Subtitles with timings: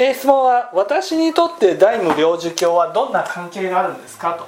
[0.00, 4.34] え質問は私にとって大無領寿教はどんな関係があるんですか？
[4.34, 4.46] と。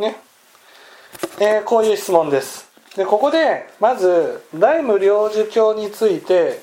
[0.00, 0.16] ね。
[1.40, 2.70] えーこういう質問です。
[2.94, 6.60] でここでまず大無領寿教について、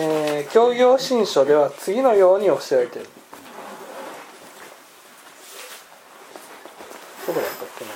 [0.00, 3.08] えー教行新書では次のように教えている
[7.26, 7.90] どこだったっけな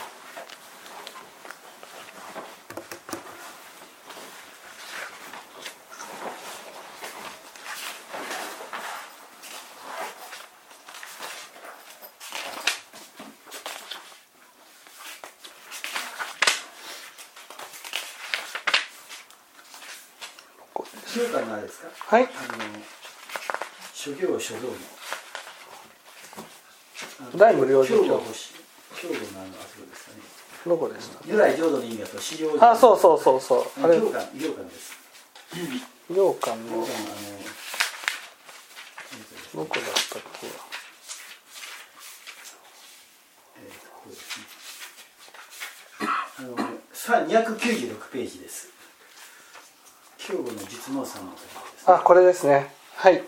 [21.07, 22.17] 中華のあれですか？
[22.17, 22.25] はい。
[22.25, 22.33] あの
[23.95, 24.73] 諸行諸行の。
[27.37, 28.27] 大無領寿教兵のあのあ
[29.73, 30.19] そこですかね。
[30.67, 33.85] どこでした如来浄土の意味だと資料あそうそうそうそう。
[33.85, 33.99] あれ。
[33.99, 34.93] 行間行間です。
[36.11, 36.87] 行間あの
[39.55, 40.47] どこだったっけ？
[46.39, 46.57] あの
[46.93, 48.69] さ296ページです。
[50.19, 52.71] 兵庫の実能さんのところあこれですね。
[52.95, 53.25] はい、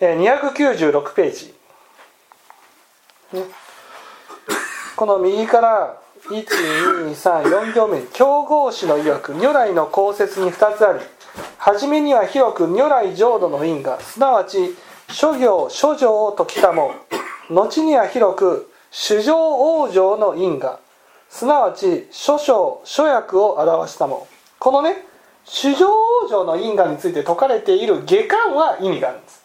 [0.00, 1.54] えー、296ページ、
[3.32, 3.44] ね、
[4.96, 6.00] この右から
[6.30, 11.00] 1234行目に競合詞の曰く如来の公説に2つあり
[11.58, 14.74] 初めには広く如来浄土の因果すなわち
[15.10, 16.92] 諸行諸条ときたも
[17.50, 20.80] 後には広く主上往生の因果
[21.28, 24.26] すなわち諸章諸訳を表したも。
[24.58, 25.13] このね
[25.44, 29.44] 主上往生の因果について説かれている下巻は意味があるんです、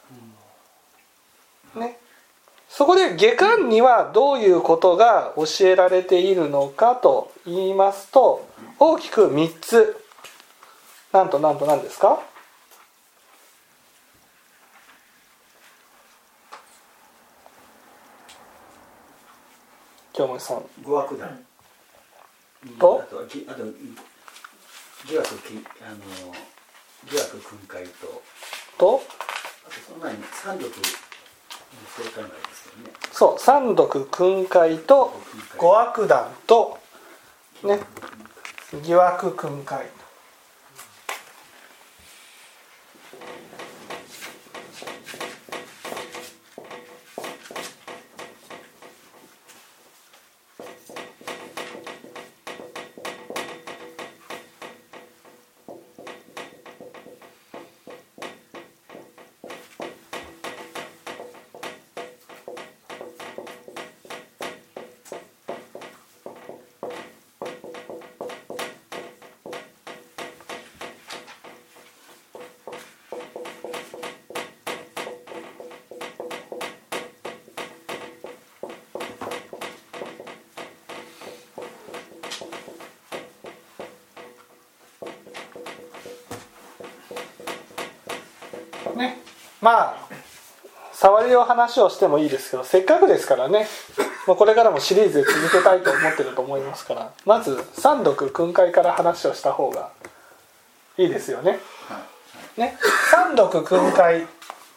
[1.75, 1.99] ね、
[2.69, 8.47] そこで下巻にはどういうことが教えられているのかと言いますと
[8.79, 9.97] 大きく3つ。
[11.11, 12.21] なんとなんと何ですか？
[20.13, 20.63] 京本さん。
[20.83, 21.39] 五悪団。
[22.79, 23.01] と？
[23.01, 23.63] あとぎあと
[25.07, 25.97] 疑惑きあの
[27.09, 28.21] 疑惑訓戒と。
[28.77, 29.01] と？
[29.65, 32.93] あとその前に三読の正解がありますけどね。
[33.11, 35.13] そう三毒訓戒と
[35.57, 36.77] 五悪団と
[37.63, 37.79] ね。
[38.83, 39.87] 疑惑訓戒
[89.61, 90.09] まあ
[90.93, 93.67] 触りを話をしてもいいですけどせっかくですからね
[94.27, 99.91] まあこれからもシリーズで続けたいと思ってると思いますからまず三読訓戒から話をした方が
[100.97, 101.59] いいですよね。
[102.57, 102.77] ね
[103.09, 104.27] 三読訓戒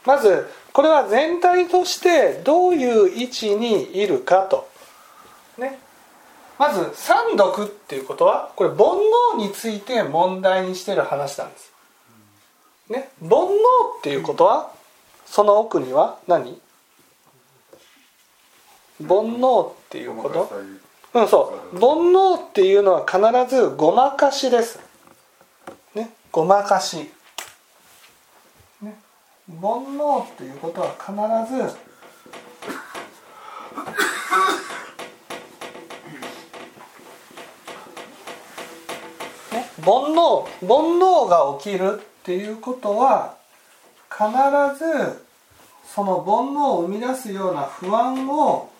[0.06, 4.68] まずこれは全体としてどういう位置にいるかと。
[5.58, 5.78] ね
[6.58, 8.78] まず三読っていうことはこれ煩
[9.36, 11.71] 悩について問題にしてる話なんです。
[12.92, 14.70] ね、煩悩っていうことは
[15.24, 16.60] その奥には何？
[19.00, 20.50] 煩悩っていうこと？
[21.14, 21.22] う。
[21.22, 21.78] んそう。
[21.78, 23.18] 煩悩っていうのは必
[23.54, 24.78] ずごまかしです。
[25.94, 27.10] ねごまかし、
[28.82, 28.98] ね、
[29.60, 31.12] 煩悩っていうことは必
[31.54, 31.62] ず
[39.54, 43.36] ね煩悩煩悩が起きるっていうことは
[44.08, 44.24] 必
[44.78, 45.24] ず
[45.84, 48.70] その煩悩を生み出すような不安を、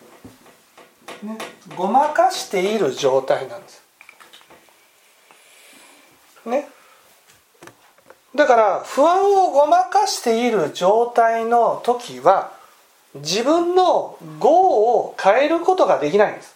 [1.21, 1.37] ね、
[1.75, 3.83] ごまかしている状態なんです。
[6.45, 6.69] ね。
[8.33, 12.53] だから不安をごまかしている状態の時は
[13.15, 16.55] 自分の業を変えることができないんです。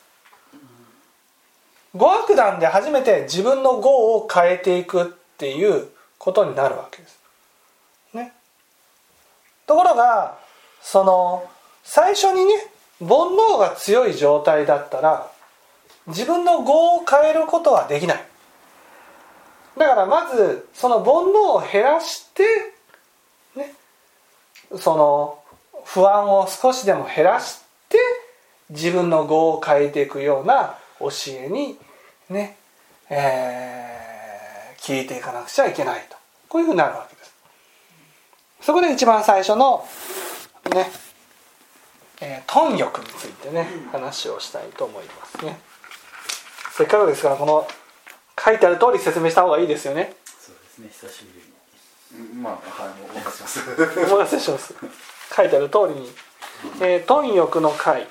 [1.94, 5.06] 五悪談で初めて自分の業を変えていくっ
[5.38, 5.90] ていう
[6.28, 7.18] ことになるわけです。
[8.14, 8.34] ね
[9.66, 10.38] ところが
[10.82, 11.50] その
[11.86, 12.54] 最初にね
[13.00, 15.32] 煩悩が強い状態だったら
[16.08, 18.26] 自分の業を変えることはできない
[19.78, 22.44] だからまずその煩悩を減らして
[23.56, 23.74] ね
[24.76, 25.40] その
[25.86, 27.98] 不安を少しでも減らして
[28.70, 31.78] 自分の業を変えていくような教えに
[32.30, 32.58] ね
[33.10, 33.97] えー、
[34.88, 36.16] 聞いていかなくちゃいけないと。
[36.48, 37.36] こういうふうになるわけです。
[38.62, 39.86] そこで一番最初の
[40.74, 40.88] ね
[42.22, 45.60] えー、貪欲についてね話をしたいと思いますね。
[46.72, 47.68] せっかくですからこの
[48.40, 50.16] 書いてある通り説明した方がいいですよね。
[50.26, 50.90] そうですね。
[50.90, 52.42] 久しぶりに。
[52.42, 53.60] まあはいお任せします
[54.14, 54.74] お任せします
[55.36, 56.16] 書いてある通りに、
[56.80, 58.08] えー、貪欲の会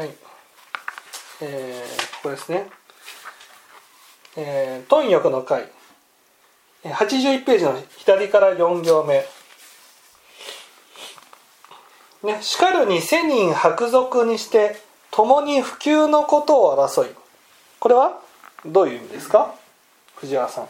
[0.00, 0.10] はい。
[1.42, 2.70] えー、ここですね。
[4.34, 5.68] えー、貪欲の会。
[6.84, 9.26] 81ページの左から4行目。
[12.22, 14.80] ね、しかるに世人伯族にして
[15.10, 17.14] 共に普及のことを争い。
[17.78, 18.22] これは
[18.64, 19.54] どういう意味ですか？
[20.16, 20.68] 藤原さん。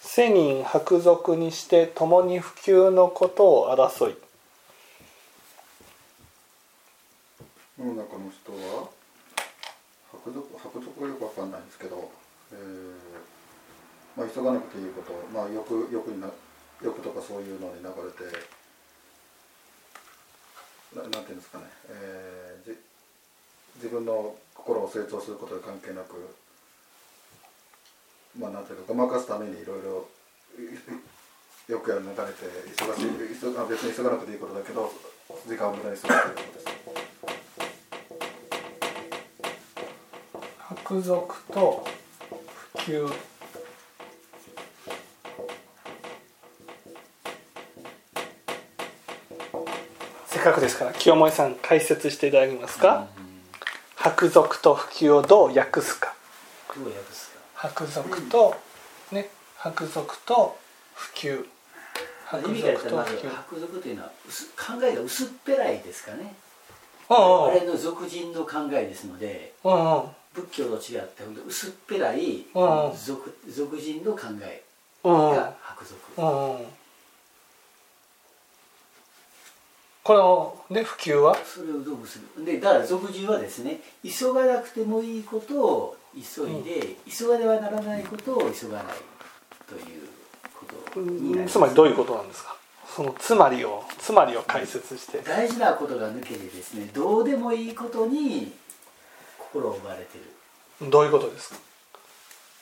[0.00, 4.16] 世人伯族にして共に普及のことを争い。
[7.78, 8.90] 世の中の人は
[10.10, 12.10] 伯族伯族はよくわかんないんですけど、
[12.50, 16.26] えーまあ、急がなくていいこと、まあ、欲欲にな
[16.82, 18.26] 欲とかそういうのに流れて
[20.90, 22.74] ななんていうんですかね、えー、じ
[23.76, 26.34] 自分の心を成長することに関係なく
[28.34, 30.08] まあなんていうかごまかすためにいろいろ
[31.68, 32.42] よくやる流れて
[32.74, 34.90] 忙しい急あ別に急がなくていいことだけど
[35.46, 36.77] 時間を無駄にするということです。
[40.88, 41.84] 伯族と
[42.78, 43.12] 普及。
[50.26, 53.06] せっかくですから清盛さん解説していただけますか、
[53.96, 56.14] 伯族と普及をどう訳すか。
[56.74, 57.38] どう訳すか？
[57.54, 58.56] 伯族と、
[59.12, 60.58] ね伯族と
[60.94, 61.44] 普及。
[62.24, 63.28] 伯族と普及。
[63.28, 64.08] 伯族というのは
[64.56, 66.34] 考えが薄っぺらいですかね。
[67.10, 69.54] あれの俗人の考えですので
[70.38, 72.46] 仏教と違って薄っぺらい
[72.94, 74.62] 俗俗人の考え
[75.04, 75.96] が伯族。
[80.04, 81.36] このね普及は？
[81.44, 82.44] それをどうする？
[82.44, 88.86] でだから俗人はですね急がなくてもいいことを急いで、うん、急がねばならないことを急がない
[89.68, 90.08] という
[90.54, 92.56] ことになりつまりどういうことなんですか？
[92.86, 95.18] そのつまりをつまりを解説して。
[95.18, 98.52] 大事なことが抜けてですねどうでもいいことに
[99.52, 100.18] 心を奪われて
[100.80, 100.90] る。
[100.90, 101.56] どういうことですか？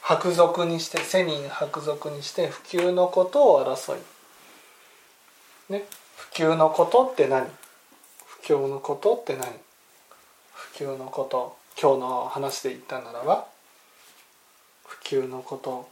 [0.00, 4.00] 伯族にして世人伯族にして普及のことを争い。
[5.69, 5.85] ね？
[6.17, 7.49] 普及のことって何？
[8.25, 9.47] 普及のことって何？
[10.53, 11.56] 普及のこと。
[11.79, 13.47] 今日の話で言ったならば
[14.87, 15.88] 普及のこと。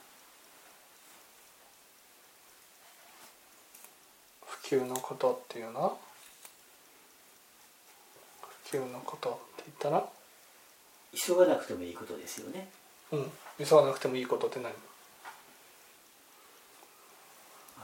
[4.46, 5.92] 普及のことっていうのは？
[8.70, 10.08] 普及のことって言ったら？
[11.14, 12.68] 急がなくてもいいことですよね。
[13.12, 13.30] うん。
[13.58, 14.72] 急がなくてもいいことって何？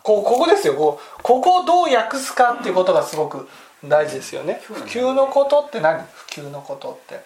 [0.03, 0.75] こここですよ。
[0.75, 3.49] こここをどう訳すかっていうことがすごく
[3.85, 4.61] 大事ですよね。
[4.63, 6.05] 普及のことって何？
[6.07, 7.21] 普及のことって。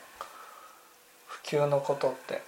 [1.26, 2.42] 普及のことって。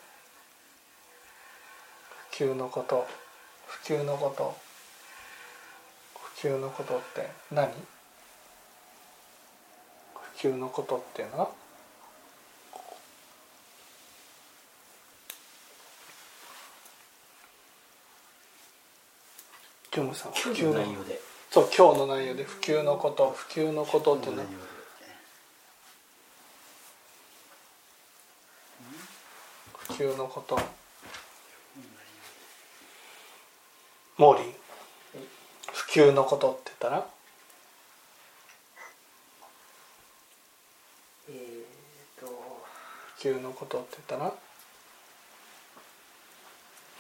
[2.30, 3.06] 普及のこと。
[3.66, 4.56] 普及のこと。
[6.40, 7.68] 普及のことって何？
[10.38, 11.48] 普及のことっていうのは
[19.96, 20.74] 今日もさ普及の。
[21.50, 24.48] そう今日の内容で普及のこと普及のことっていうのは
[29.88, 30.60] 普及のこと。
[34.18, 34.52] モーリー
[35.72, 37.06] 普及のことって言ったら？
[41.30, 42.26] えーと。
[43.16, 44.34] 普及のことって言ったら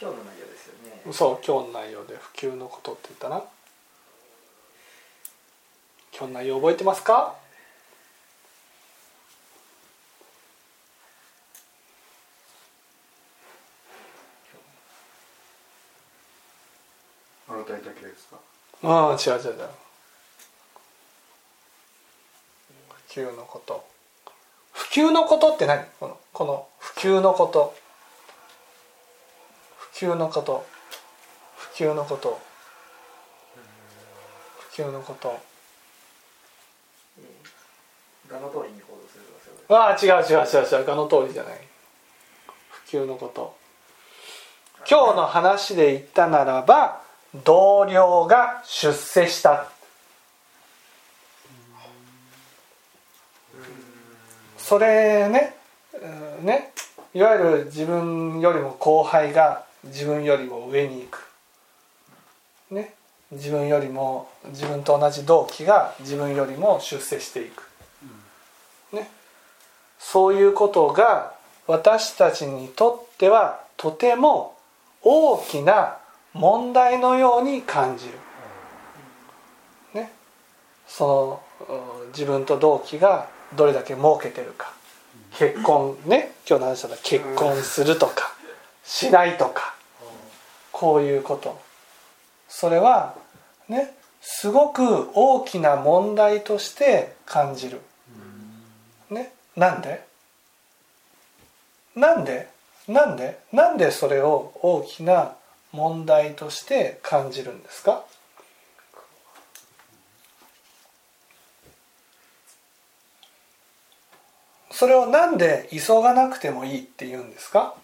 [0.00, 3.44] 今日の内容ですよねそう今日の内容で普及のことって言ったら
[6.16, 7.34] 今日の内容覚えてますか？
[18.82, 19.68] ああ違う違う違う。
[23.08, 23.84] 普及のこと。
[24.72, 25.84] 普及のことって何？
[25.98, 27.74] このこの普及のこと。
[29.78, 30.66] 普及のこと
[31.76, 32.40] 普及のこと。
[34.70, 35.38] 普及のこと。
[38.30, 40.90] 画の通りに行動するとかそういうこああ違う違う違う違う。
[40.90, 41.58] あの通りじゃない。
[42.88, 43.54] 普及のこと。
[44.88, 47.02] 今日の話で言ったならば
[47.44, 49.68] 同僚が出世した。
[54.56, 55.54] それね
[56.40, 56.72] うんね。
[57.12, 61.35] いわゆる自分よりも後輩が自分よりも上に行く
[62.70, 62.94] ね
[63.30, 67.68] 自分よりも自分と同じ同期が自分よりも出世していく。
[68.92, 69.10] ね。
[69.98, 71.34] そういうことが
[71.66, 74.56] 私たちにとってはとても
[75.02, 75.98] 大きな
[76.32, 78.12] 問題のように感じる。
[79.94, 80.12] ね、
[80.86, 84.72] その自分と同期がどれだけ儲けてるか。
[85.32, 86.32] 結婚ね。
[86.48, 88.34] 今日の話だったら結婚するとか
[88.84, 89.74] しないとか。
[90.70, 91.65] こういうこと。
[92.48, 93.14] それは
[93.68, 97.80] ねすごく大きな問題として感じる。
[99.08, 100.04] ね、なんで？
[101.94, 102.48] なんで？
[102.88, 103.38] なんで？
[103.52, 105.36] なんでそれを大きな
[105.70, 108.04] 問題として感じるんですか？
[114.72, 117.76] それをなんで急がなくてもいいって言うんですか？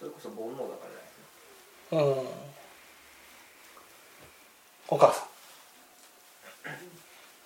[0.00, 0.90] それこそ煩悩だから
[1.90, 2.26] じゃないうん
[4.88, 5.26] お母さ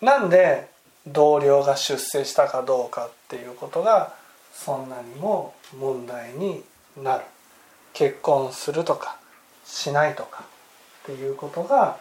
[0.02, 0.04] ん。
[0.04, 0.68] なんで
[1.06, 4.14] 同僚が出世したかどうかっていうことが
[4.52, 6.62] そんなにも問題に
[6.96, 7.24] なる。
[7.92, 9.16] 結婚するとか
[9.64, 10.44] しないとか
[11.02, 11.98] っていうことが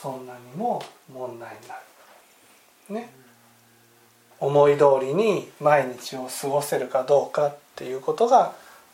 [0.00, 1.80] そんなにも問題になる。
[2.94, 3.10] ね。
[4.40, 8.52] 思い通りに毎日を過ごせるかどうかっていうことが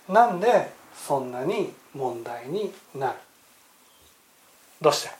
[0.08, 3.18] なんでそんなに問題になる。
[4.80, 5.10] どうして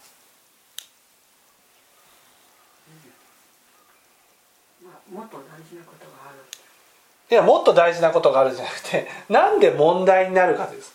[4.83, 6.39] まあ、もっと大事なことがある
[7.31, 10.95] いやもっと大事なことがあるじゃなくて なんで問題になるかです。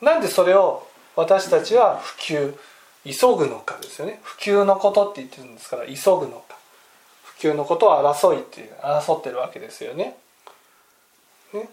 [0.00, 2.58] なんでそれを私たちは普及
[3.04, 4.20] 急ぐのかですよね。
[4.22, 6.56] 普及のことって言ってるんですから急ぐのか。
[7.22, 10.16] 普及のことを争いっていう争ってるわけですよね。
[11.52, 11.68] ね。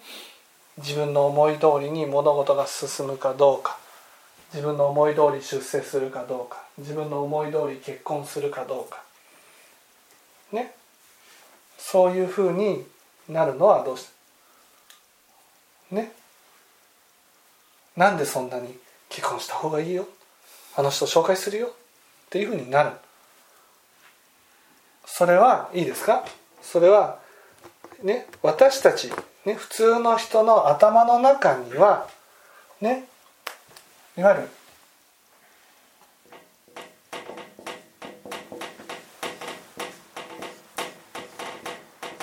[0.77, 3.77] 自分の思い通りに物事が進むかどうか。
[4.53, 6.63] 自分の思い通り出世するかどうか。
[6.77, 9.01] 自分の思い通り結婚するかどうか。
[10.51, 10.73] ね。
[11.77, 12.85] そういうふうに
[13.29, 14.07] なるのはどうし
[15.89, 15.95] て？
[15.95, 16.11] ね。
[17.95, 18.77] なんでそんなに
[19.09, 20.07] 結婚した方がいいよ？
[20.75, 21.67] あの人紹介するよ？
[21.67, 21.71] っ
[22.29, 22.91] ていうふうになる。
[25.05, 26.25] それはいいですか？
[26.61, 27.19] それは
[28.03, 29.09] ね私たち、
[29.45, 32.07] ね、普通の人の頭の中には
[32.81, 33.05] ね
[34.17, 34.49] いわゆる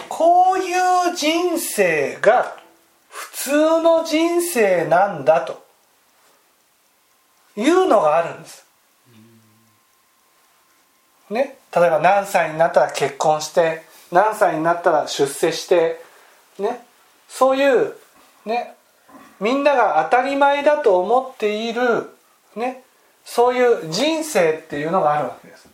[0.08, 2.56] こういう人生が
[3.08, 5.64] 普通の人生なんだと
[7.56, 8.64] いうのがあるんです。
[11.30, 16.00] ね、例えば何歳になったら結婚して何歳になったら出世して、
[16.58, 16.84] ね、
[17.28, 17.94] そういう、
[18.44, 18.74] ね、
[19.40, 22.10] みんなが当たり前だと思っている、
[22.56, 22.82] ね、
[23.24, 25.68] そういう人生っていうのがあるわけです。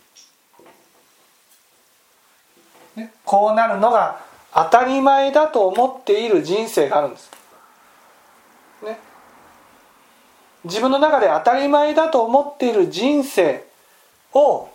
[2.95, 7.31] ね、こうなるのが当たり前だと思っている人生があるんです。
[8.83, 8.99] ね、
[10.65, 13.65] 自分の中で当たり前だと思っている人生
[14.33, 14.69] を、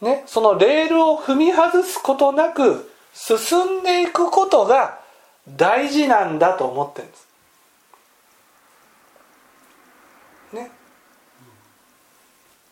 [0.00, 5.00] ね、そのレールを踏み外すことなく進んでいくことが
[5.48, 7.28] 大事なんだと思ってるんです。
[10.52, 10.70] ね、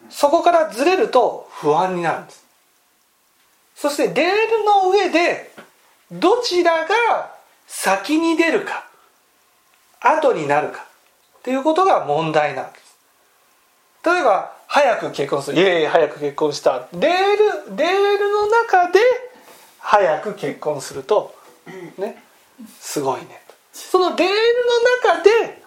[0.08, 2.44] そこからずれると不安になるんです。
[3.74, 5.50] そしてレールの上で
[6.12, 7.34] どちらが
[7.66, 8.86] 先に出るか
[10.00, 10.86] 後になるか
[11.38, 12.96] っていうことが問題なんです。
[14.04, 15.58] 例えば早く結婚する。
[15.58, 16.88] いやいや早く結婚した。
[16.92, 19.00] レールレールの中で
[19.78, 21.34] 早く結婚すると
[21.98, 22.22] ね
[22.78, 23.40] すごいね。
[23.72, 24.34] そのレール
[25.06, 25.62] の中で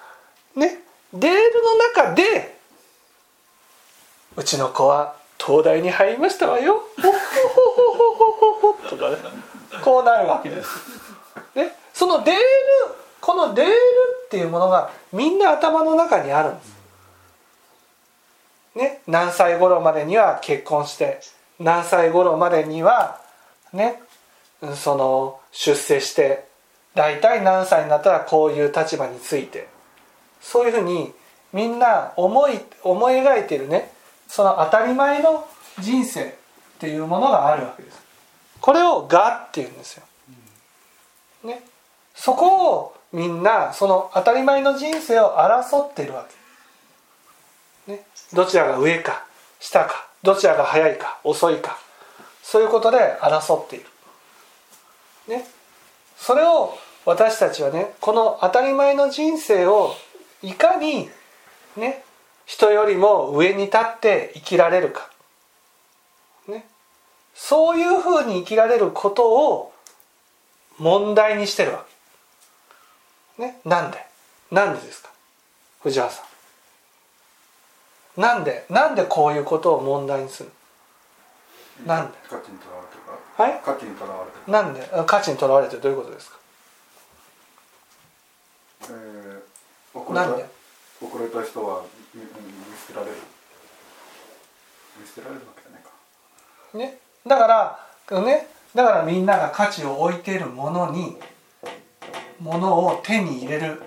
[0.55, 0.79] ね
[1.13, 2.55] レールの中で
[4.35, 6.83] うちの子は東大に入りましたわよ。
[7.01, 9.54] ほほほほほほほとかね。
[9.83, 10.69] こうなるわけです。
[11.55, 12.41] ね、そのレール
[13.21, 13.71] このレール
[14.25, 16.75] っていうものがみんな頭の中にあるんです。
[18.75, 21.19] ね、何歳頃までには結婚して
[21.59, 23.21] 何歳頃までには
[23.73, 24.01] ね。
[24.75, 26.47] その出世して
[26.95, 29.67] 大体何歳になったらこういう立場について。
[30.45, 31.11] そういうふうに
[31.53, 33.91] みんな思い思い描いてるね。
[34.27, 35.47] その当たり前の
[35.79, 36.31] 人生っ
[36.79, 38.04] ていうものがあるわけです。
[38.65, 40.03] これを「が」っていうんですよ、
[41.43, 41.61] ね、
[42.15, 46.25] そこをみんなその当たり前の人生を争ってるわ
[47.85, 49.23] け、ね、どちらが上か
[49.59, 51.77] 下かどちらが早いか遅いか。
[52.41, 53.85] そういうことで争っている、
[55.27, 55.47] ね、
[56.17, 59.95] それを私たちはねこの当たり前の人生を
[60.41, 61.11] いかに
[61.77, 62.03] ね
[62.47, 65.11] 人よりも上に立って生きられるか、
[67.35, 69.73] そういうふうに生きられることを
[70.79, 71.85] 問題にしてるわ
[73.37, 73.43] け。
[73.43, 74.03] ね、なんで？
[74.51, 75.09] なんでですか？
[75.83, 76.23] 藤原さ
[78.17, 78.21] ん。
[78.21, 78.65] なんで？
[78.69, 80.49] なんでこういうことを問題にする
[81.85, 82.17] なんで？
[82.29, 83.11] 価値にとらわれてるか
[83.43, 83.45] ら？
[83.51, 83.61] はい？
[83.63, 84.89] 価値にとらわれてるなんで？
[84.93, 85.81] あ価値にとらわれてる？
[85.81, 86.37] どういうことですか？
[88.89, 89.41] えー
[89.93, 90.45] 遅れたなんで？
[91.01, 92.27] 遅れた人は見見
[92.77, 93.17] 捨てられる。
[94.99, 95.89] 見捨てられるわけじゃないか。
[96.77, 97.79] ね、だか
[98.11, 101.17] らねだからみんなが価値を置いているものに
[102.39, 103.81] ものを手に入れる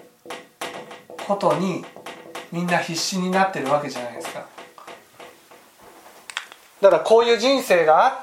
[1.26, 1.84] ことに
[2.50, 4.46] みんな必死になってるわけじゃないですか。
[6.80, 8.14] だからこういう人生があっ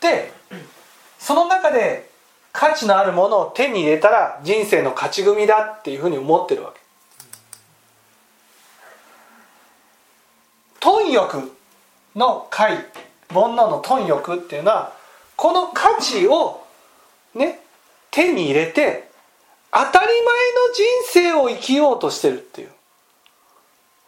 [0.00, 0.32] て
[1.18, 2.10] その中で
[2.52, 6.80] 価値のあるものを手に入れたら人生の勝ち組だっていうふうに思ってるわけ。
[10.80, 11.52] 貪欲
[12.16, 12.84] の会
[13.28, 14.92] 煩悩の貪欲っていうのは
[15.36, 16.64] この価値を
[17.34, 17.60] ね
[18.10, 19.08] 手に入れて
[19.70, 20.14] 当たり前の
[20.74, 22.70] 人生を生きようとしてるっていう。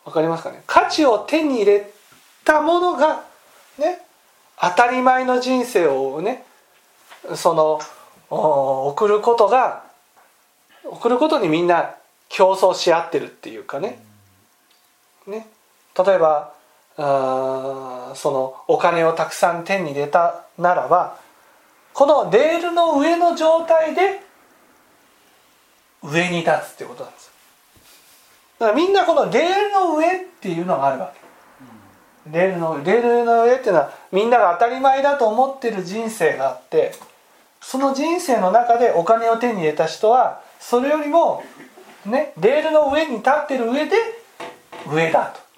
[0.04, 0.62] わかりますかね？
[0.66, 1.90] 価値を手に入れ
[2.44, 3.24] たものが
[3.78, 3.98] ね
[4.58, 6.44] 当たり前の人生をね
[7.36, 7.80] その
[8.30, 9.84] お送ることが
[10.84, 11.94] 送ることにみんな
[12.30, 14.02] 競争し合ってるっていうかね。
[15.26, 15.46] ね。
[15.96, 16.54] 例えば
[16.96, 21.16] あそのお金をたくさん手に入れたならば
[21.92, 24.20] このレールの上の状態で
[26.02, 27.30] 上に立つってことなんです。
[28.58, 31.20] だからみんなこのレールの上っていうのがあるわけ。
[32.30, 36.92] レールのレールの上っていうのはみんなが当たり前だと思ってる人生があって
[37.60, 41.42] その人生の中でお金を手に入れた人はそれよりも
[42.04, 43.96] ねレールの上に立ってる上で
[44.90, 45.49] 上だと。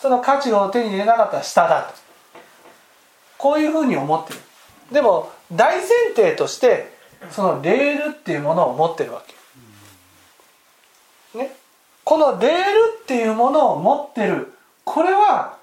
[0.00, 1.94] その価値を手に入れなかったら下だと。
[3.36, 4.40] こういうふうに思ってる。
[4.92, 6.96] でも大前提として
[7.30, 9.22] そのレールっていうものを持ってるわ
[11.32, 11.38] け。
[11.38, 11.54] ね。
[12.04, 12.62] このレール
[13.02, 14.54] っていうものを持ってる。
[14.84, 15.58] これは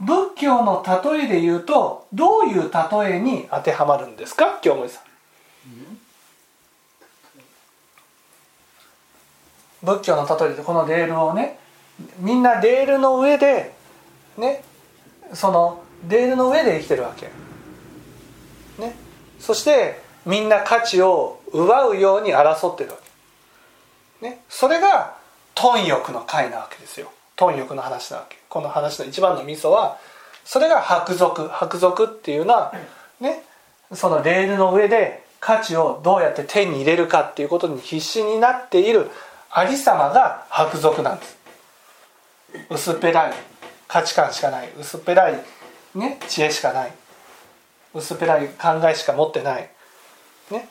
[0.00, 4.58] 仏教の例えで言うとどういう例えに当てはまるんですか？
[4.62, 5.02] 京森さん。
[9.82, 11.58] 仏教の例えでこのレールをね
[12.18, 13.78] みんなレールの上で
[14.40, 14.64] ね。
[15.34, 17.26] そのレールの上で生きてるわけ。
[18.82, 18.96] ね。
[19.38, 22.96] そしてみんな価値を奪うように争ってるわ
[24.20, 24.28] け。
[24.28, 24.42] ね。
[24.48, 25.16] それが
[25.54, 27.12] 貪欲の会なわけですよ。
[27.36, 28.38] 貪欲の話なわけ。
[28.48, 29.98] この話の一番のミソは
[30.44, 31.48] それが白族。
[31.48, 32.72] 白族っていうのは
[33.20, 33.44] ね。
[33.92, 39.10] そのレールの上で価値をどうやって手に入れるかっていうことに必死になっている
[39.50, 41.38] ありさまが白族なんです。
[42.70, 43.49] 薄っぺらい。
[43.90, 44.68] 価値観しかない。
[44.78, 45.34] 薄っぺらい、
[45.94, 46.92] ね、知恵しかない。
[47.94, 49.68] 薄っぺらい考えしか持ってない、
[50.50, 50.68] ね、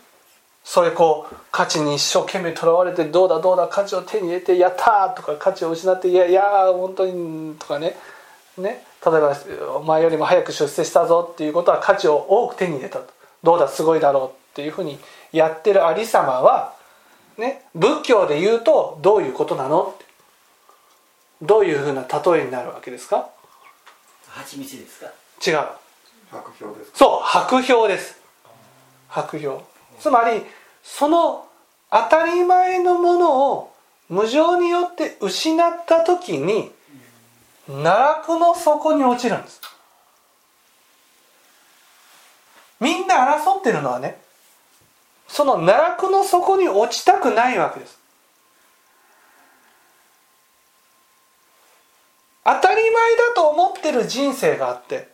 [0.63, 7.97] そういうこう価値に一生懸命とらわれてどうだどうだ価値を手に入れてやったーとか価値を失っていやいや本当にとかね。
[8.57, 8.83] ね。
[9.05, 9.35] 例えば
[9.77, 12.99] お前よりも早く出世したぞっていうことは価値を多く手に入れた
[13.43, 14.97] どうだすごいだろうっていうふうに
[15.31, 16.73] やってるありさまは、
[17.37, 20.08] ね、仏教で言うとどういうことなのって
[21.41, 23.29] どういうふうな例えになるわけですか？
[24.27, 25.07] 蜂蜜ですか？
[25.45, 25.67] 違う。
[26.31, 28.19] 白氷ですそう白氷です。
[29.07, 29.61] 白氷。
[29.99, 30.43] つまり
[30.83, 31.45] その
[31.91, 33.73] 当たり前のものを
[34.09, 36.71] 無常によって失った時に
[37.67, 39.61] 奈落の底に落ちるんです。
[42.79, 44.19] みんな争ってるのはね
[45.27, 47.98] その奈落の底に落ちたくないわけです
[52.51, 55.07] 当たり前だと思ってる人生があって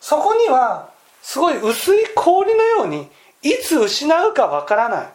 [0.00, 3.08] そこにはすごい薄い氷のように
[3.42, 5.08] いつ失うかわからない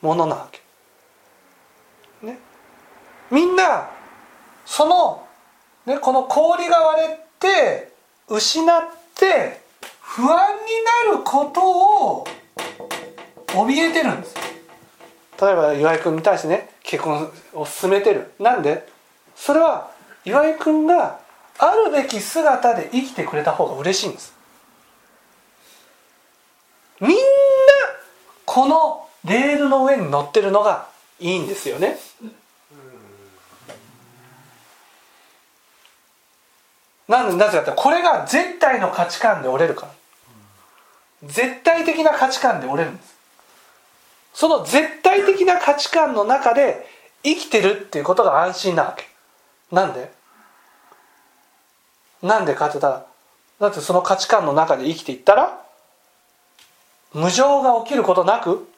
[0.00, 2.26] ものなわけ。
[2.26, 2.38] ね、
[3.30, 3.90] みんな
[4.64, 5.26] その、
[5.84, 7.92] ね、この氷が割れて
[8.28, 8.82] 失っ
[9.14, 9.60] て
[10.00, 10.32] 不安に
[11.12, 12.26] なることを
[13.48, 14.34] 怯えてるんです。
[15.40, 18.32] 例えば岩井君に対してね結婚を進めてる。
[18.38, 18.88] なんで？
[19.36, 19.90] それは
[20.24, 21.20] 岩井君が
[21.58, 24.34] あるべき姿で生きてくれた方が嬉しいんです。
[27.00, 27.14] みんな
[28.44, 31.98] このレールの上に乗ってるのがいいんですよね。
[37.08, 39.92] なんでなぜかってこれが絶対の価値観で折れるから。
[41.28, 43.16] 絶対的な価値観で折れるんです。
[44.32, 46.88] その絶対的な価値観の中で
[47.22, 49.09] 生きてるっていうことが安心なわけ。
[49.70, 50.12] なんで？
[52.22, 52.88] なんでかって言った？
[53.00, 53.06] ら
[53.60, 55.64] だってその価値観の中で生きていったら
[57.12, 58.68] 無常が起きることなく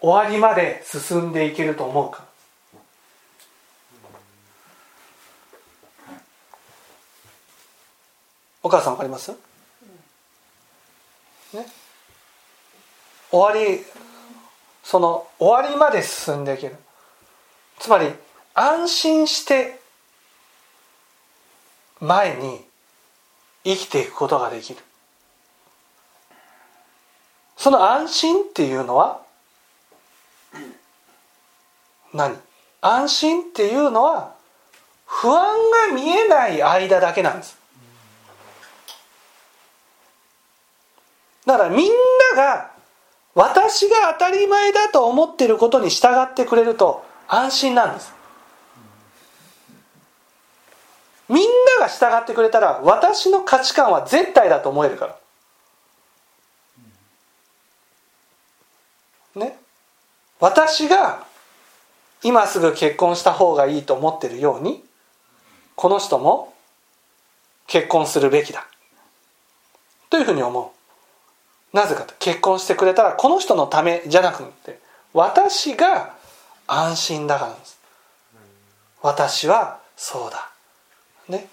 [0.00, 2.24] 終わりまで進んでいけると思うか？
[8.62, 9.30] お母さんわかります？
[11.52, 11.66] ね？
[13.30, 13.84] 終わり
[14.86, 16.76] その終わりまで進んでいける。
[17.80, 18.14] つまり
[18.54, 19.80] 安心して
[21.98, 22.64] 前に
[23.64, 24.78] 生きていくことができる。
[27.56, 29.22] その安心っていうのは
[32.14, 32.40] 何？
[32.80, 34.36] 安心っていうのは
[35.04, 35.56] 不安
[35.88, 37.58] が見えない間だけなんです。
[41.44, 41.90] だからみん
[42.36, 42.75] なが
[43.36, 48.14] 私が当たり前だと思ってることに従ってくれると安心なんです。
[51.28, 55.18] みんなが従ってくれたら私の価値観は絶対だと思えるか
[59.34, 59.42] ら。
[59.42, 59.58] ね？
[60.40, 61.26] 私が
[62.22, 64.82] 今すぐ結婚した方がいいと思ってるように
[65.74, 66.54] この人も
[67.66, 68.66] 結婚するべきだ。
[70.08, 70.75] というふうに思う。
[71.76, 74.78] なぜかと結婚してくれたらこの人のためじゃなくて
[75.12, 76.14] 私が
[76.66, 77.78] 安心だからです。
[79.02, 80.50] 私はそうだ。
[81.28, 81.48] ね。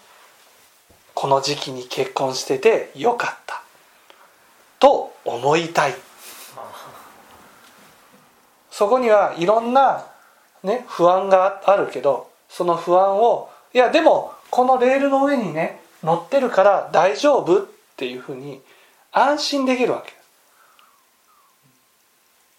[1.14, 3.64] この時期に結婚しててよかった。
[4.80, 5.96] と思いたい。
[8.72, 10.06] そこにはいろんな、
[10.64, 17.66] ね、不安があるけどその不安をいやでもこのレールの上にね乗ってるから大丈夫っ
[17.98, 18.62] ていうふうに
[19.14, 20.14] 安心できるわけ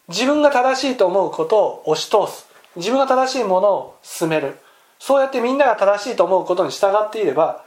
[0.09, 2.47] 自分が正しいと思うことを押し通す。
[2.77, 4.59] 自分が正しいものを進める。
[4.99, 7.65] そうやってみんなが正しいと思うことに従っていれば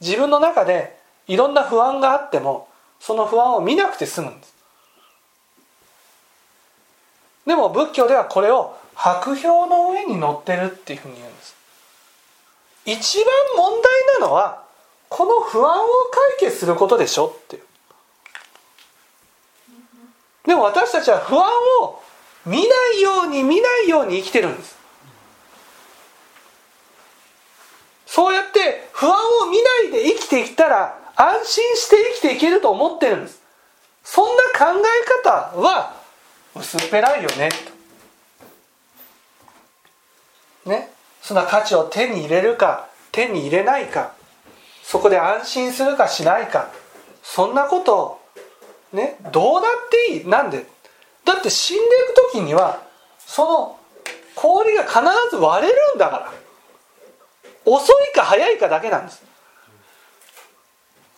[0.00, 0.98] 自分の中で
[1.28, 4.54] いろんな不安があってもその不安を見なくて済むんです。
[7.46, 11.56] でも仏教ではこれを白氷の上に乗ってるっていうふうに言うんです。
[12.86, 13.26] 一番
[13.56, 14.62] 問題なのは
[15.08, 15.86] この不安を
[16.38, 17.62] 解決することでしょっていう。
[20.50, 21.44] でも私たちは不安
[21.82, 22.02] を
[22.44, 22.64] 見な
[22.98, 24.76] いように見ないように生きてるんです。
[28.04, 33.40] そうやって不安を見ないで生きていったら安心して生きていけると思ってるんです。
[34.02, 35.94] そんな考え方は
[36.56, 37.48] 薄っぺらいよね。
[40.66, 40.90] ね？
[41.22, 44.14] そんな価値を手に入れるか手に入れないか
[44.82, 46.72] そこで安心するかしないか
[47.22, 48.19] そんなことを
[48.92, 50.28] ねどうだっていい。
[50.28, 50.66] なんで？
[51.24, 52.82] だって死んでいく時には
[53.18, 53.78] その
[54.34, 55.00] 氷が必
[55.30, 56.32] ず割れるんだから。
[57.64, 59.22] 遅いか早いかだけなんです。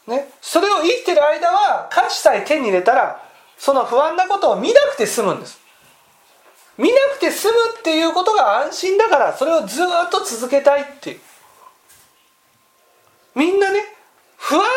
[0.07, 0.29] ね？
[0.41, 3.23] それを生きてる間は価値さえ手に入れたら
[3.57, 5.61] その不安なことを見なくて済むんです。
[6.77, 11.21] 見なくて済むっていうことが安心だからそれをずっと続けたいっていう。
[13.35, 13.81] みんなね
[14.45, 14.69] 不安を見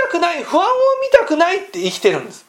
[0.00, 0.68] たくない不安を
[1.02, 2.46] 見たくないって生きてるんです。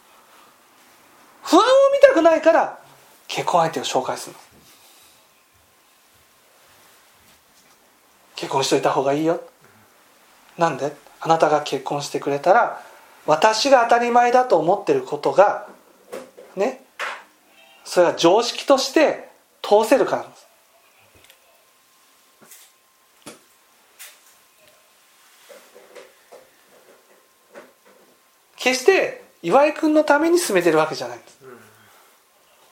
[1.42, 2.80] 不安を見たくないから
[3.28, 4.36] 結婚相手を紹介する
[8.36, 9.42] 結婚しといた方がいいよ。
[10.60, 10.96] なんで？
[11.22, 12.82] あなたが結婚してくれたら
[13.26, 15.68] 私が当たり前だと思ってることが
[16.56, 16.84] ね
[17.84, 19.28] それは常識として
[19.64, 20.26] 通せるから。
[28.60, 31.40] 決して岩井君のために進めてるわけじゃないんです。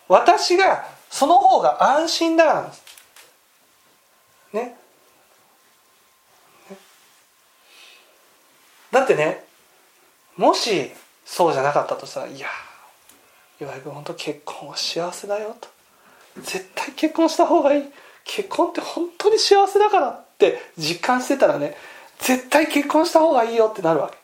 [0.10, 2.84] 私がその方が安心だからなんです。
[4.54, 4.78] ね。
[8.92, 9.44] だってね
[10.36, 10.92] もし
[11.26, 12.48] そうじゃなかったとしたらいや
[13.60, 15.70] 岩井君本当結婚は幸せだよと。
[16.42, 17.86] 絶対結婚した方がいい。
[18.26, 21.78] 結婚って本当に幸せだからって実感してたらね
[22.20, 24.18] 絶対結婚した方がいいよってなるわけ。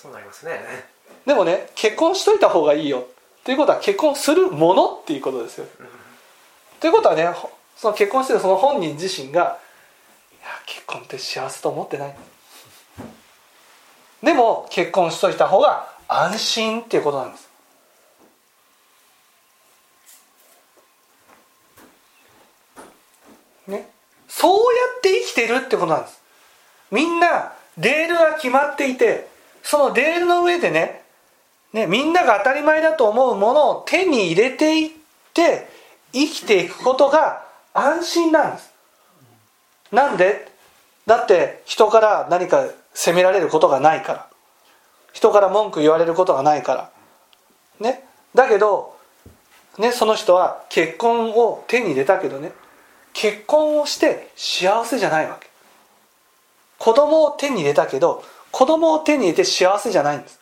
[0.00, 0.60] そうなりますね。
[1.26, 3.00] でもね結婚しといた方がいいよ。
[3.00, 5.66] っていうことは結婚するものっていうことですよ。
[6.78, 7.28] ということはね
[7.76, 12.14] その結婚してるその本人自身がいや結婚って幸せと思ってない。
[14.22, 17.48] でも結婚しといた方が安心っていうことなんです。
[23.66, 23.90] ね。
[24.28, 24.58] そうや
[24.98, 26.22] って生きてるってことなんです。
[26.92, 29.36] みんなレールが決まっていて
[29.70, 31.02] そのレールの上でね
[31.74, 34.90] ねみんなが当たり前だと思うものを手に入れていっ
[35.34, 35.68] て
[36.10, 38.72] 生きていくことが安心なんです。
[39.92, 40.48] なんで？
[41.06, 44.26] だって人から何か責められることがないから。
[45.12, 46.90] 人から文句言われることがないから。
[47.78, 48.04] ね？
[48.34, 48.96] だけど
[49.76, 52.52] ねその人は結婚を手に入れたけどね
[53.12, 55.46] 結婚をして幸せじゃないわけ。
[56.78, 60.38] 子供を手に入れたけど子供を手に入れて幸せじゃないんです。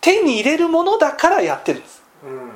[0.00, 2.02] 手に入れるものだからやってるんです。
[2.24, 2.50] うん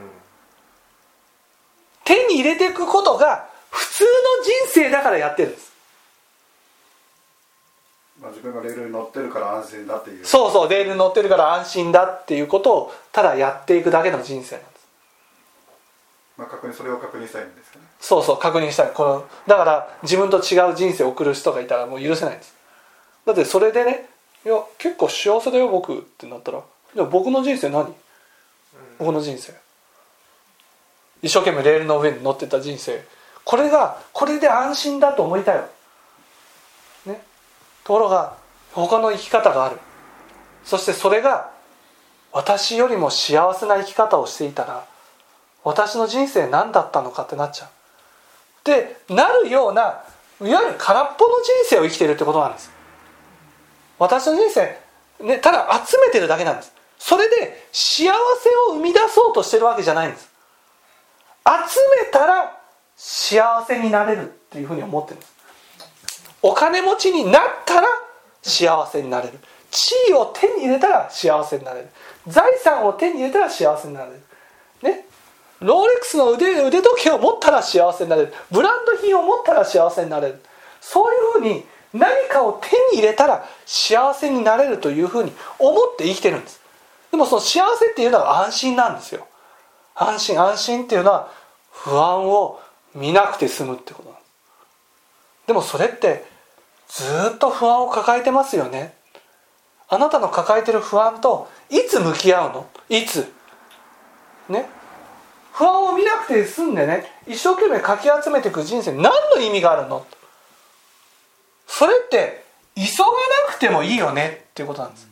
[2.04, 4.08] 手に入れていくことが普通の
[4.42, 5.72] 人生だからやってるんです。
[8.18, 10.24] まあ、自分がレールに乗ってるから安心だっていう。
[10.24, 14.88] そうそうレールに乗ってるから安心だっていうことをただやっていくだけの人生なんです。
[16.38, 18.92] まあ、確認それを確認したいんですかねそうそう確認したい。
[18.92, 22.54] このだから自分と違う人生を送る人がいたらもう許せないんです。
[23.26, 24.08] だってそれでね
[24.46, 26.62] 「いや結構幸せだよ僕」ってなったら
[26.94, 27.94] 「じゃあ僕の人生何？
[28.98, 29.52] 僕の人生」
[31.20, 33.04] 一生懸命レールの上に乗ってた人生。
[33.44, 35.66] これがこれで安心だと思いたいわ。
[37.06, 37.22] ね。
[37.82, 38.36] ところが
[38.72, 39.78] 他の生き方がある。
[40.64, 41.50] そしてそれが
[42.30, 44.84] 私よりも幸せな生き方をしていたら
[45.64, 47.68] 私の人生何だったのかってなっちゃう
[48.68, 50.02] でなるような
[50.40, 52.70] いわゆる空っぽの人生を生きてるってことなんです。
[53.98, 54.78] 私の人生、
[55.24, 56.72] ね、ただ集めてるだけなんです。
[56.98, 58.10] それで幸せ
[58.70, 60.30] を生み出そうとしてるわけじゃないんです。
[61.44, 62.56] 集めたら
[62.96, 65.32] 幸せになれるっていうふうに思ってるんです。
[66.42, 67.88] お金持ちになったら
[68.42, 69.38] 幸せになれる。
[69.70, 71.88] 地位を手に入れたら幸せになれる。
[72.26, 74.20] 財産を手に入れたら幸せになれる。
[74.82, 75.07] ね。
[75.60, 78.34] ローレックスの腕腕時計を持ったら幸せになれる。
[78.50, 80.40] ブランド品を持ったら幸せになれる。
[80.80, 86.60] そういうふうに何かを手に入れたら幸せになれるというふうに思って生きてるんです。
[87.10, 89.26] でもその幸せっていうのは安心なんですよ。
[89.94, 91.32] 安心安心っていうのは
[91.72, 92.60] 不安を
[92.94, 94.28] 見なくて済むってことなんです。
[95.48, 96.24] でもそれって
[96.88, 98.94] ずっと不安を抱えてますよね。
[99.88, 102.66] あなたの抱えてる不安といつ向き合うの？
[102.90, 103.32] いつ？
[104.48, 104.68] ね？
[105.58, 110.06] 不安を見なくて済んでね一生懸命かき集めていく人生何の意味があるの？
[111.66, 112.44] それって
[112.76, 113.08] 急が
[113.48, 115.08] なくてもいいよねっていうことなんです。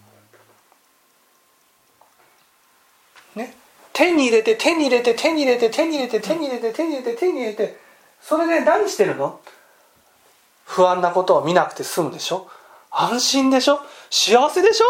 [3.34, 3.56] ね？
[3.92, 7.76] 手に入れて手に入れて手に入れて手に入れて手に入れて手に入れて手に入れて
[8.20, 9.40] それで何してるの？
[10.64, 12.48] 不安なことを見なくて済むでしょ？
[12.92, 13.80] 安心でしょ？
[14.10, 14.84] 幸せでしょ？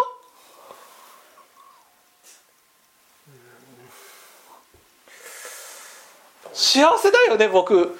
[6.56, 7.98] 幸せだよね僕。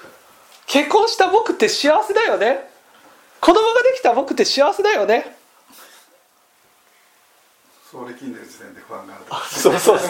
[0.65, 2.69] 結婚した僕って幸せだよね。
[3.39, 5.37] 子供ができた僕って幸せだよね。
[7.89, 10.07] そう力んでる時点で不安があるそうそうそう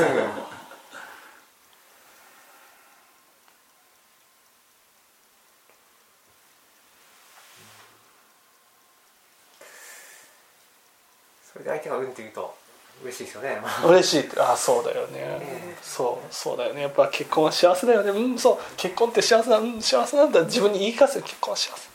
[11.54, 12.67] それで相手がうんって言うと
[13.04, 13.62] 嬉しいですよね。
[13.86, 14.40] 嬉しいって。
[14.40, 15.76] あそうだよね。
[15.82, 16.82] そうそうだよね。
[16.82, 18.10] やっぱ結婚は幸せだよね。
[18.10, 18.58] うんそう。
[18.76, 20.42] 結婚って幸せだうん幸せなんだ。
[20.44, 21.24] 自分に言い聞かせる。
[21.24, 21.88] 結婚は幸せ。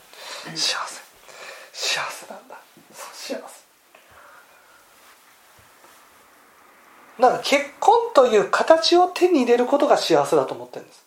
[0.55, 1.01] 幸せ。
[1.73, 2.57] 幸せなんだ。
[2.93, 3.63] そう幸せ。
[7.19, 11.03] だから結婚という形を手に入れることが幸せだと思ってるんです。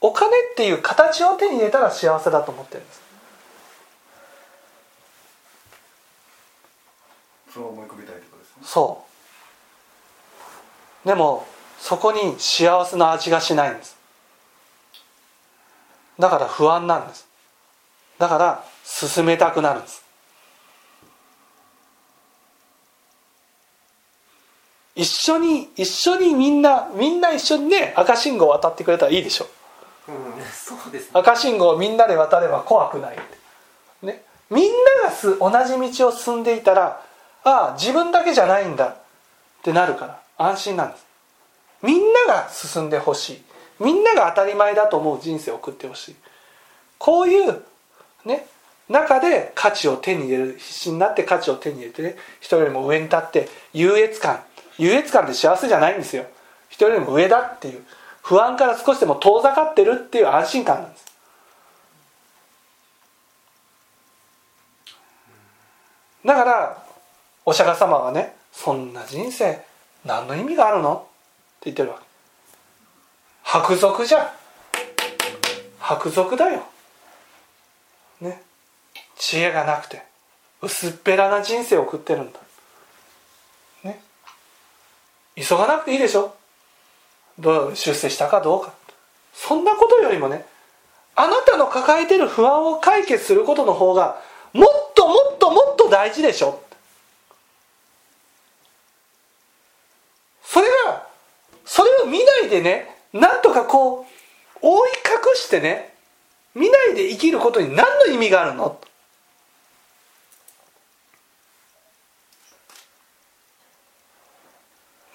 [0.00, 3.02] お金っていう形を手に入れたら幸せだと思ってるんです。
[7.54, 8.62] そう思い込みたいとですね。
[8.64, 9.03] そう
[11.04, 11.46] でも
[11.78, 13.96] そこに幸せな味がしないんです。
[16.18, 17.26] だから不安なんです。
[18.18, 20.04] だから進めたくなるんです。
[24.96, 29.46] 一緒に一緒にみんなみんな一緒にね赤信号を渡ってくれたらいいでしょ。
[30.08, 30.44] うんね。
[31.12, 33.16] 赤信号をみんなで渡れば怖くない
[34.02, 34.22] ね。
[34.50, 34.70] みん
[35.02, 37.02] ながす同じ道を進んでいたら
[37.42, 38.96] ああ自分だけじゃないんだっ
[39.62, 41.06] てなるから安心なんです。
[41.82, 43.42] みんなが進んでほしい。
[43.80, 46.16] みんなが当たり前だと思う人生を送ってほしい。
[46.98, 47.62] こういう
[48.24, 48.46] ね
[48.88, 54.42] 中で価値を手に入れる必死になって価値を手に入れてね人よりも上に立って優越感
[54.78, 56.26] 優越感って幸せじゃないんですよ。
[56.68, 57.84] 人よりも上だっていう
[58.22, 61.04] 不安から少しでも遠ざかってるっていう安心感なんです。
[66.24, 66.82] だから
[67.44, 69.62] お釈迦様はねそんな人生
[70.04, 70.94] 何の意味があるの？
[70.94, 70.98] っ
[71.60, 72.04] て言ってるわけ。
[73.42, 74.34] 白族じゃ
[75.78, 76.62] 白族だよ。
[78.20, 78.42] ね。
[79.16, 80.02] 知恵がなくて。
[80.62, 82.38] 薄っぺらな人生を送ってるんだ。
[83.84, 84.00] ね。
[85.36, 86.34] 急がなくていいでしょ？
[87.38, 88.72] どう出世したかどうか。
[89.34, 90.46] そんなことよりもね
[91.16, 94.20] あなたの抱えてる不安を解決することの方が
[94.52, 96.62] もっともっともっと大事でしょ？
[100.54, 101.08] それが
[101.64, 104.04] それを見ないでねなんとかこう
[104.62, 105.92] 覆い隠してね
[106.54, 108.80] 見ないで生きることに何の意味があるの？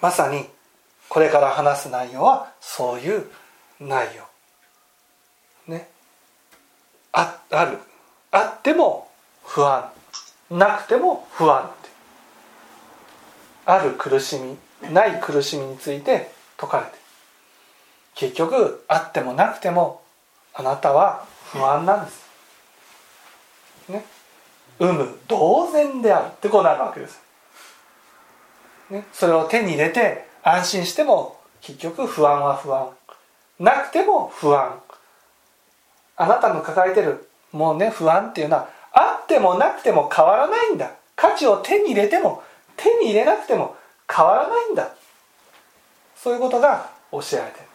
[0.02, 0.44] まさに
[1.08, 3.24] これから話す内容はそういう
[3.80, 4.24] 内容。
[5.66, 5.88] ね。
[7.12, 7.78] あある。
[8.30, 9.08] あっても
[9.44, 9.90] 不安。
[10.50, 11.70] なくても不安
[13.64, 14.58] ある苦しみ。
[14.92, 16.92] ない苦しみについて説かれて。
[18.14, 20.02] 結局あってもなくても
[20.54, 22.30] あなたは不安なんです。
[23.88, 24.04] ね。
[24.78, 27.20] 有無同然であるってこうなるわけです。
[28.90, 32.88] ね、それを手に入れて安心しても結局不安は不安。
[33.58, 34.80] なくても不安。
[36.16, 40.90] あなたの抱えてるもうね不安っていうのはあってもなくても変わらないんだ。
[41.14, 42.42] 価値を手に入れても
[42.76, 43.76] 手に入れなくても
[44.14, 44.90] 変わらないんだ。
[46.16, 47.66] そういうことが教えられてる。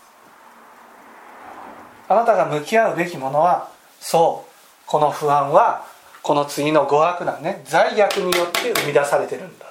[2.07, 3.69] あなたが向き合うべきものは
[3.99, 4.51] そう
[4.85, 5.85] この不安は
[6.21, 7.63] この次の語悪なね。
[7.65, 9.65] 罪悪によって生み出されてるんだ。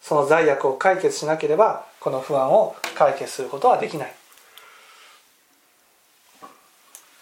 [0.00, 4.14] その罪悪を解決しなければこの不安を解決することはできない。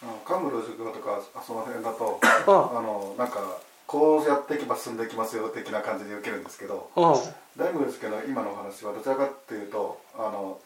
[0.03, 2.79] 幹部の授業とかその辺だと、うん。
[2.79, 3.41] あのなんか
[3.90, 7.03] こうやっていけば進んでいきますよ的な感じで受けるんですけどうん。
[7.57, 10.61] 大悟ですけど今のお話はどちらかっていうとあの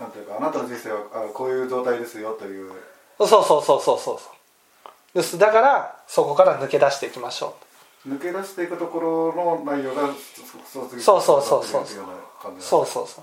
[0.00, 2.72] なんていうかあなたの人生はあこういう状態ですよという。
[3.18, 4.18] そうそうそうそうそうそう。
[5.18, 5.36] です。
[5.36, 7.54] だからそこから抜け出していきましょ
[8.08, 9.00] 抜け出していくとこ
[9.34, 10.08] ろの内容が
[10.66, 12.00] そそそうそうそうそうそ
[12.80, 12.86] う。
[12.86, 13.22] そうそ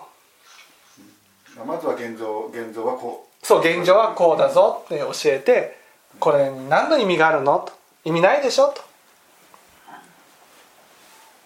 [1.64, 5.80] うまずは現状現状はこそう現状はこうだぞって教えて
[6.20, 7.74] これに何の意味があるのと。
[8.06, 8.82] 意味ないでしょと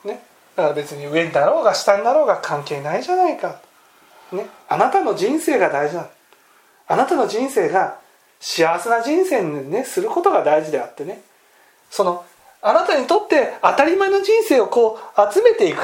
[0.08, 0.22] ね
[0.56, 3.60] だから別に上になろうが下になろうが関係ないじゃないか。
[4.32, 4.48] ね。
[4.68, 6.10] あなたの人生が大事なの
[6.88, 8.00] あなたの人生が
[8.40, 11.22] 幸せな人生にねすることが大事であってね。
[11.90, 12.26] その
[12.62, 15.80] あなたにとって当たり前の人生をこう集めていく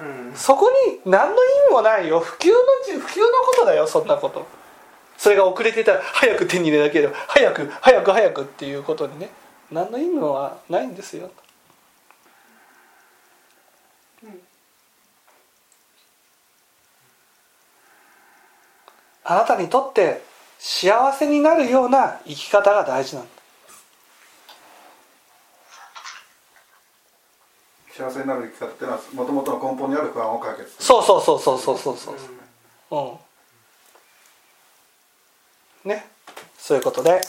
[0.00, 0.36] うん。
[0.36, 1.36] そこに何の意
[1.68, 2.20] 味もないよ。
[2.20, 2.54] 普及の
[2.86, 4.46] じ普及のことだよそんなこと。
[5.18, 9.30] それが遅れてたら早く手に入れなければ早く早く早くっていうことにね。
[9.70, 11.30] 何の意味もないんですよ
[19.28, 20.22] あなたにとって
[20.58, 23.30] 幸せになるような生き方が大事なんだ。
[27.92, 30.84] 幸せになる生き方っていうのはもともとの根本にある不安を解決する。
[30.84, 31.96] そうそうそうそうそうそう。
[31.98, 32.16] そう
[35.84, 35.90] うん。
[35.90, 36.06] ね。
[36.56, 37.20] そういうことで。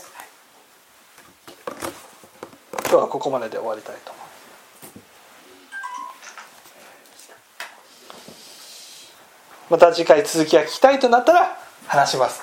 [2.89, 4.27] 今日はここまでで終わりたいと思いま
[8.29, 9.13] す
[9.69, 12.41] また次回続きが聞きたいとなったら話します。